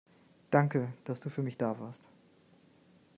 [0.49, 2.09] Danke, dass du für mich da warst.